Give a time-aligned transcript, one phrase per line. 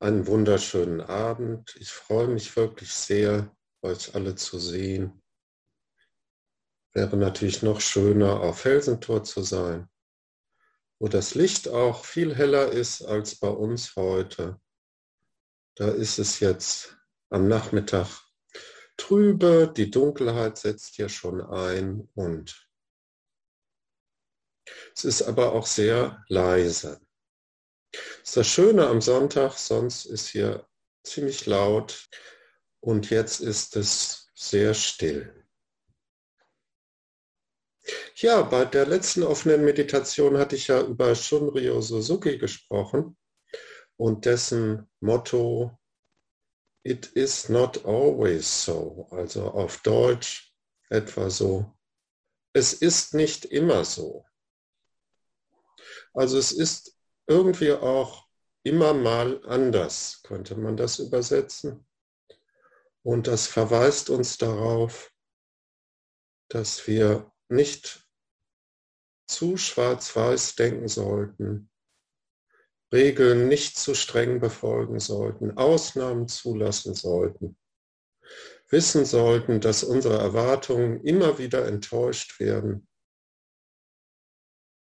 [0.00, 1.74] einen wunderschönen Abend.
[1.78, 5.22] Ich freue mich wirklich sehr, euch alle zu sehen.
[6.92, 9.88] Wäre natürlich noch schöner, auf Felsentor zu sein,
[10.98, 14.60] wo das Licht auch viel heller ist als bei uns heute.
[15.76, 16.96] Da ist es jetzt
[17.30, 18.08] am Nachmittag
[18.96, 22.68] trübe, die Dunkelheit setzt hier schon ein und
[24.94, 27.00] es ist aber auch sehr leise.
[27.92, 30.66] Das ist das Schöne am Sonntag, sonst ist hier
[31.02, 32.08] ziemlich laut
[32.80, 35.34] und jetzt ist es sehr still.
[38.16, 43.16] Ja, bei der letzten offenen Meditation hatte ich ja über Shunryo Suzuki gesprochen
[43.96, 45.78] und dessen Motto
[46.84, 50.54] It is not always so, also auf Deutsch
[50.88, 51.76] etwa so.
[52.52, 54.24] Es ist nicht immer so.
[56.14, 56.97] Also es ist
[57.28, 58.26] irgendwie auch
[58.64, 61.86] immer mal anders, könnte man das übersetzen.
[63.02, 65.12] Und das verweist uns darauf,
[66.48, 68.06] dass wir nicht
[69.26, 71.70] zu schwarz-weiß denken sollten,
[72.92, 77.58] Regeln nicht zu streng befolgen sollten, Ausnahmen zulassen sollten,
[78.70, 82.88] wissen sollten, dass unsere Erwartungen immer wieder enttäuscht werden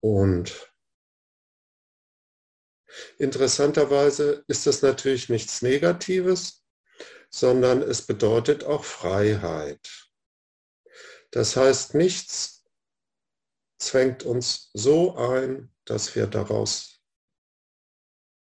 [0.01, 0.76] und
[3.19, 6.65] Interessanterweise ist das natürlich nichts Negatives,
[7.31, 10.09] sondern es bedeutet auch Freiheit.
[11.31, 12.65] Das heißt, nichts
[13.79, 17.03] zwängt uns so ein, dass wir daraus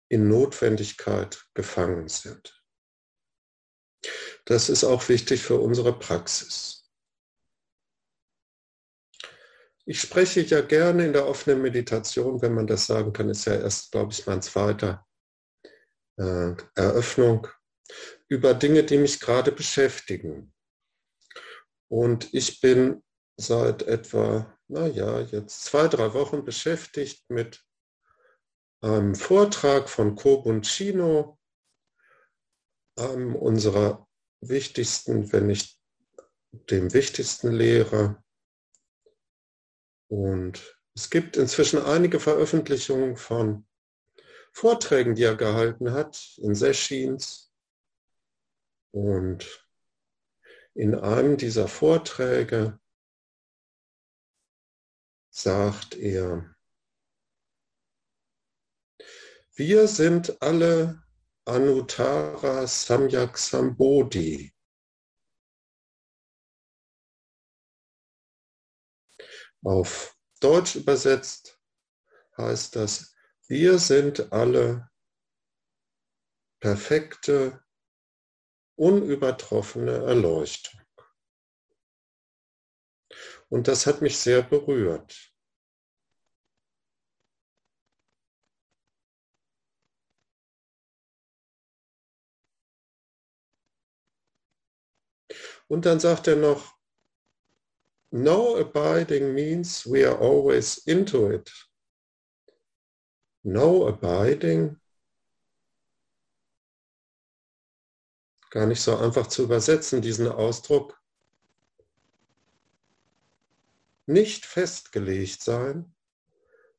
[0.09, 2.65] in Notwendigkeit gefangen sind.
[4.47, 6.78] Das ist auch wichtig für unsere Praxis.
[9.91, 13.55] Ich spreche ja gerne in der offenen Meditation, wenn man das sagen kann, ist ja
[13.55, 15.07] erst, glaube ich, mein zweiter
[16.19, 17.47] äh, Eröffnung,
[18.29, 20.53] über Dinge, die mich gerade beschäftigen.
[21.91, 23.03] Und ich bin
[23.39, 27.65] seit etwa, naja, jetzt zwei, drei Wochen beschäftigt mit
[28.83, 31.39] einem Vortrag von Kobun Chino,
[32.95, 34.07] einem unserer
[34.43, 35.81] wichtigsten, wenn nicht
[36.51, 38.23] dem wichtigsten Lehrer
[40.09, 43.67] und es gibt inzwischen einige Veröffentlichungen von
[44.53, 47.53] Vorträgen, die er gehalten hat in Sessions.
[48.91, 49.65] Und
[50.75, 52.81] in einem dieser Vorträge
[55.31, 56.53] sagt er,
[59.55, 61.03] wir sind alle
[61.45, 64.53] Anuttara Samyak Sambodhi.
[69.69, 71.61] Auf Deutsch übersetzt
[72.39, 73.15] heißt das,
[73.49, 74.91] wir sind alle
[76.59, 77.63] perfekte,
[78.77, 80.81] unübertroffene Erleuchtung.
[83.51, 85.35] Und das hat mich sehr berührt.
[95.67, 96.78] Und dann sagt er noch,
[98.11, 101.51] No abiding means we are always into it.
[103.45, 104.77] No abiding,
[108.51, 110.99] gar nicht so einfach zu übersetzen, diesen Ausdruck.
[114.07, 115.95] Nicht festgelegt sein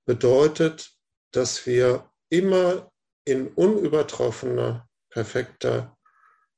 [0.05, 0.97] bedeutet,
[1.31, 2.91] dass wir immer
[3.23, 5.95] in unübertroffener, perfekter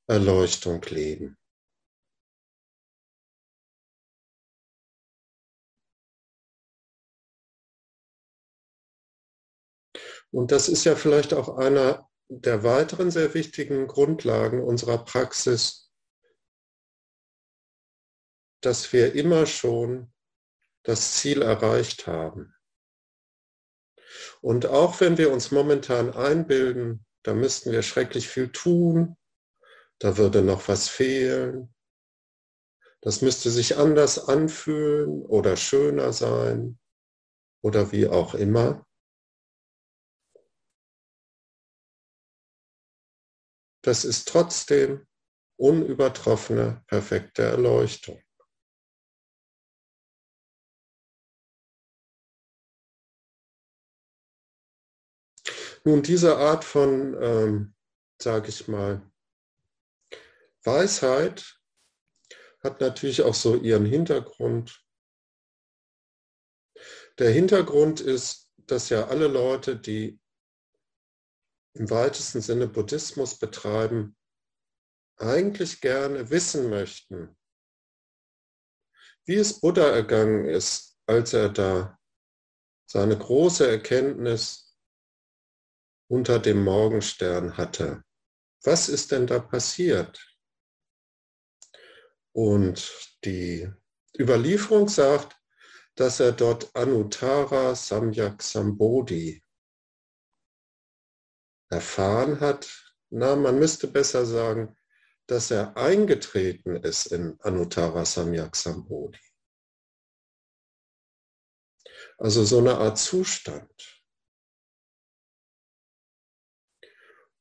[0.07, 1.37] Erleuchtung leben.
[10.31, 15.91] Und das ist ja vielleicht auch einer der weiteren sehr wichtigen Grundlagen unserer Praxis,
[18.61, 20.13] dass wir immer schon
[20.83, 22.55] das Ziel erreicht haben.
[24.41, 29.17] Und auch wenn wir uns momentan einbilden, da müssten wir schrecklich viel tun,
[29.99, 31.73] da würde noch was fehlen,
[33.01, 36.79] das müsste sich anders anfühlen oder schöner sein
[37.61, 38.87] oder wie auch immer,
[43.81, 45.07] das ist trotzdem
[45.57, 48.21] unübertroffene, perfekte Erleuchtung.
[55.83, 57.75] Nun, diese Art von, ähm,
[58.21, 59.01] sage ich mal,
[60.63, 61.59] Weisheit
[62.63, 64.85] hat natürlich auch so ihren Hintergrund.
[67.17, 70.20] Der Hintergrund ist, dass ja alle Leute, die
[71.73, 74.15] im weitesten Sinne Buddhismus betreiben,
[75.17, 77.37] eigentlich gerne wissen möchten,
[79.25, 81.99] wie es Buddha ergangen ist, als er da
[82.89, 84.77] seine große Erkenntnis
[86.09, 88.03] unter dem Morgenstern hatte.
[88.63, 90.19] Was ist denn da passiert?
[92.33, 93.71] Und die
[94.17, 95.37] Überlieferung sagt,
[95.95, 99.43] dass er dort Anuttara Samyak Sambodhi
[101.71, 102.69] erfahren hat.
[103.09, 104.77] Na, man müsste besser sagen,
[105.27, 109.19] dass er eingetreten ist in Anuttara Samyak Sambodhi.
[112.17, 114.03] Also so eine Art Zustand.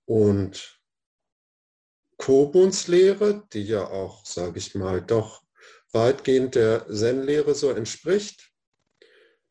[0.06, 0.80] Und
[2.16, 5.42] Kobuns Lehre, die ja auch, sage ich mal, doch
[5.92, 8.52] weitgehend der Zen-Lehre so entspricht,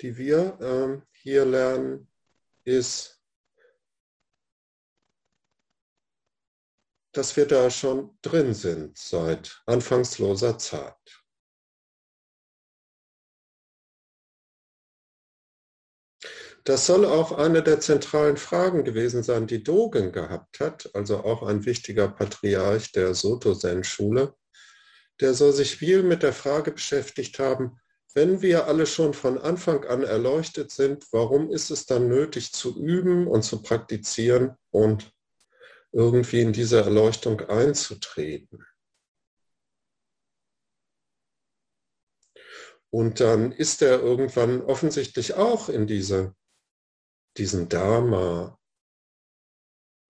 [0.01, 2.11] die wir ähm, hier lernen,
[2.63, 3.18] ist,
[7.11, 10.95] dass wir da schon drin sind seit anfangsloser Zeit.
[16.65, 21.41] Das soll auch eine der zentralen Fragen gewesen sein, die Dogen gehabt hat, also auch
[21.41, 24.35] ein wichtiger Patriarch der Soto-Zen-Schule.
[25.19, 27.79] Der soll sich viel mit der Frage beschäftigt haben,
[28.13, 32.77] wenn wir alle schon von Anfang an erleuchtet sind, warum ist es dann nötig zu
[32.77, 35.11] üben und zu praktizieren und
[35.91, 38.65] irgendwie in diese Erleuchtung einzutreten?
[42.91, 46.35] Und dann ist er irgendwann offensichtlich auch in diese
[47.37, 48.59] diesen Dharma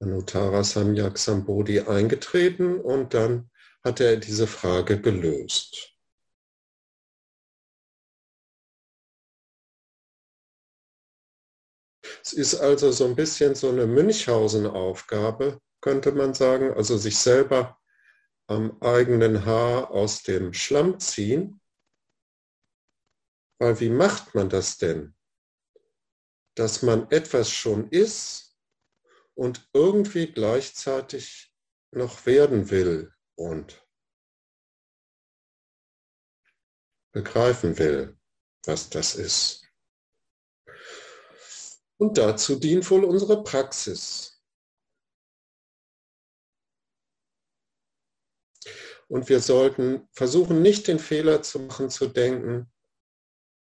[0.01, 3.51] Anuttara Samyak Sambodhi eingetreten und dann
[3.83, 5.93] hat er diese Frage gelöst.
[12.23, 17.79] Es ist also so ein bisschen so eine Münchhausen-Aufgabe, könnte man sagen, also sich selber
[18.47, 21.61] am eigenen Haar aus dem Schlamm ziehen.
[23.59, 25.15] Weil wie macht man das denn?
[26.59, 28.57] dass man etwas schon ist
[29.33, 31.55] und irgendwie gleichzeitig
[31.91, 33.87] noch werden will und
[37.13, 38.19] begreifen will,
[38.65, 39.65] was das ist.
[41.97, 44.38] Und dazu dient wohl unsere Praxis.
[49.09, 52.71] Und wir sollten versuchen, nicht den Fehler zu machen, zu denken,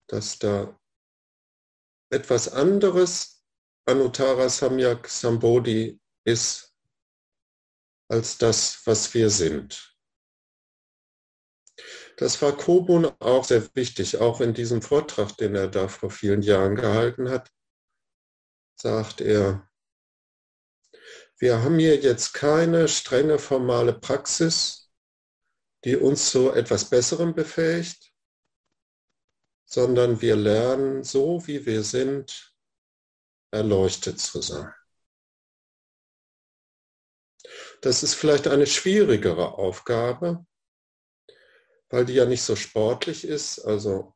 [0.07, 0.79] dass da
[2.11, 3.43] etwas anderes
[3.85, 6.75] Anuttara Samyak Sambodhi ist
[8.09, 9.97] als das, was wir sind.
[12.17, 16.43] Das war Kobun auch sehr wichtig, auch in diesem Vortrag, den er da vor vielen
[16.43, 17.51] Jahren gehalten hat,
[18.79, 19.67] sagt er,
[21.39, 24.80] wir haben hier jetzt keine strenge formale Praxis,
[25.83, 28.13] die uns zu etwas Besserem befähigt,
[29.65, 32.53] sondern wir lernen, so wie wir sind,
[33.51, 34.73] erleuchtet zu sein.
[37.81, 40.45] Das ist vielleicht eine schwierigere Aufgabe,
[41.89, 43.59] weil die ja nicht so sportlich ist.
[43.59, 44.15] Also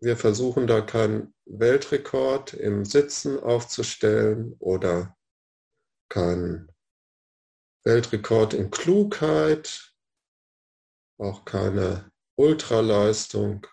[0.00, 5.16] wir versuchen da keinen Weltrekord im Sitzen aufzustellen oder
[6.08, 6.70] keinen
[7.84, 9.91] Weltrekord in Klugheit,
[11.22, 13.66] auch keine Ultraleistung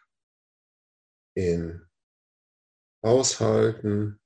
[1.35, 1.85] in
[3.01, 4.21] Aushalten,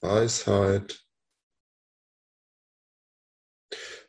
[0.00, 1.04] Weisheit.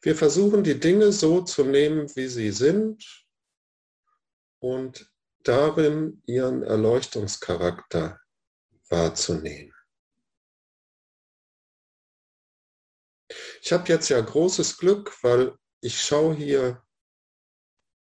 [0.02, 3.26] Wir versuchen die Dinge so zu nehmen, wie sie sind
[4.60, 5.12] und
[5.44, 8.20] darin ihren Erleuchtungscharakter
[8.90, 9.74] wahrzunehmen.
[13.62, 16.84] Ich habe jetzt ja großes Glück, weil ich schaue hier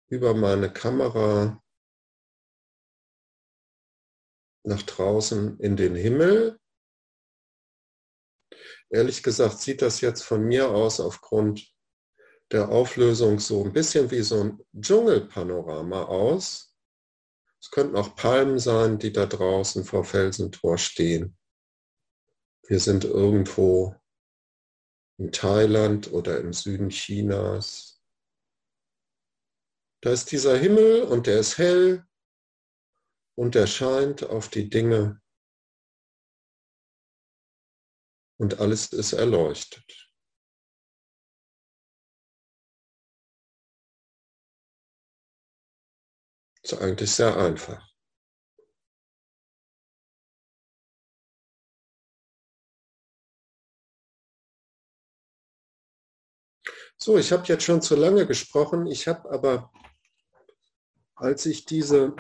[0.10, 1.62] über meine Kamera
[4.64, 6.60] nach draußen in den Himmel.
[8.90, 11.74] Ehrlich gesagt sieht das jetzt von mir aus aufgrund
[12.52, 16.74] der Auflösung so ein bisschen wie so ein Dschungelpanorama aus.
[17.60, 21.38] Es könnten auch Palmen sein, die da draußen vor Felsentor stehen.
[22.68, 23.96] Wir sind irgendwo
[25.18, 27.97] in Thailand oder im Süden Chinas.
[30.02, 32.06] Da ist dieser Himmel und der ist hell
[33.36, 35.22] und er scheint auf die Dinge
[38.40, 40.08] und alles ist erleuchtet.
[46.72, 47.88] ist eigentlich sehr einfach.
[57.00, 58.88] So, ich habe jetzt schon zu lange gesprochen.
[58.88, 59.72] Ich habe aber,
[61.18, 62.16] als ich diese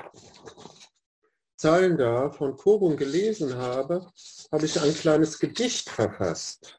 [1.55, 4.11] Zeilen da von Kobun gelesen habe,
[4.51, 6.77] habe ich ein kleines Gedicht verfasst.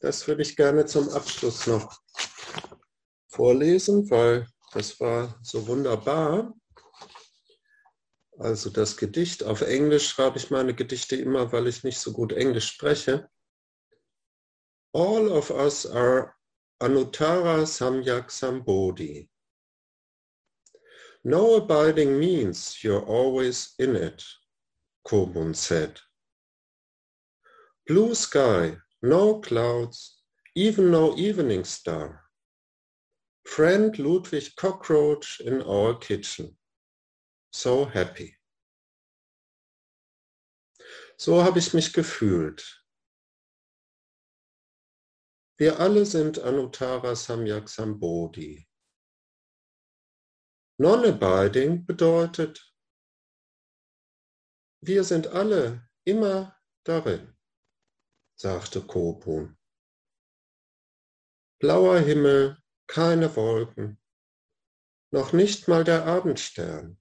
[0.00, 2.00] Das würde ich gerne zum Abschluss noch
[3.28, 6.54] vorlesen, weil das war so wunderbar.
[8.38, 12.32] Also das Gedicht auf Englisch schreibe ich meine Gedichte immer, weil ich nicht so gut
[12.32, 13.30] Englisch spreche.
[14.92, 16.34] All of us are
[16.78, 19.30] Anuttara Samyak Sambodhi.
[21.28, 24.22] No abiding means you're always in it,
[25.04, 25.98] Kobun said.
[27.88, 30.22] Blue sky, no clouds,
[30.54, 32.22] even no evening star.
[33.44, 36.56] Friend Ludwig Cockroach in our kitchen.
[37.50, 38.36] So happy.
[41.18, 42.62] So habe ich mich gefühlt.
[45.58, 48.68] Wir alle sind Anuttara Samyak Sambodhi.
[50.78, 52.70] Non-abiding bedeutet,
[54.82, 57.34] wir sind alle immer darin,
[58.38, 59.56] sagte Kopun.
[61.58, 63.98] Blauer Himmel, keine Wolken,
[65.10, 67.00] noch nicht mal der Abendstern.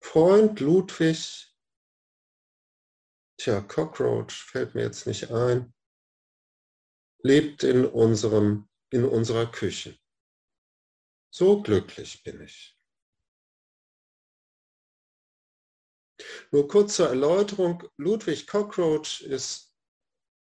[0.00, 1.52] Freund Ludwig,
[3.38, 5.74] tja, Cockroach fällt mir jetzt nicht ein,
[7.24, 9.98] lebt in unserem, in unserer Küche.
[11.34, 12.78] So glücklich bin ich.
[16.50, 17.82] Nur kurz zur Erläuterung.
[17.96, 19.74] Ludwig Cockroach ist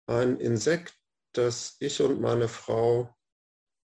[0.08, 0.98] ein Insekt,
[1.34, 3.14] das ich und meine Frau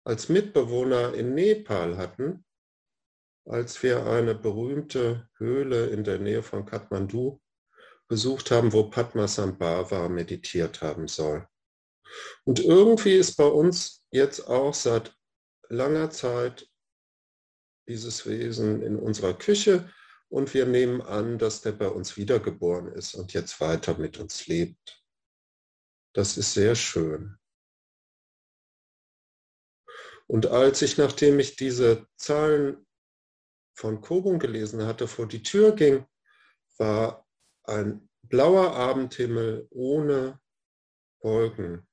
[0.04, 2.44] als Mitbewohner in Nepal hatten,
[3.48, 7.42] als wir eine berühmte Höhle in der Nähe von Kathmandu
[8.06, 11.48] besucht haben, wo Padmasambhava meditiert haben soll.
[12.44, 15.16] Und irgendwie ist bei uns jetzt auch seit
[15.68, 16.70] langer Zeit
[17.88, 19.90] dieses Wesen in unserer Küche
[20.28, 24.46] und wir nehmen an, dass der bei uns wiedergeboren ist und jetzt weiter mit uns
[24.46, 25.02] lebt.
[26.14, 27.38] Das ist sehr schön.
[30.26, 32.84] Und als ich, nachdem ich diese Zahlen
[33.74, 36.04] von Kobun gelesen hatte, vor die Tür ging,
[36.78, 37.26] war
[37.64, 40.40] ein blauer Abendhimmel ohne
[41.20, 41.86] Wolken.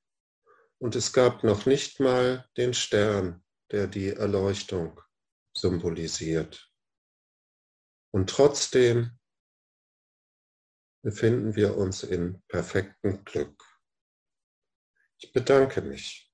[0.78, 5.00] Und es gab noch nicht mal den Stern, der die Erleuchtung
[5.56, 6.70] symbolisiert.
[8.12, 9.18] Und trotzdem
[11.02, 13.62] befinden wir uns in perfektem Glück.
[15.18, 16.33] Ich bedanke mich.